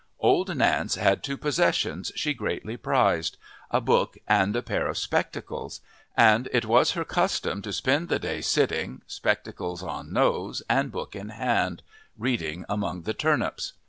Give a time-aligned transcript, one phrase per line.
[0.17, 3.37] Old Nance had two possessions she greatly prized
[3.69, 5.79] a book and a pair of spectacles,
[6.17, 11.15] and it was her custom to spend the day sitting, spectacles on nose and book
[11.15, 11.83] in hand,
[12.17, 13.73] reading among the turnips.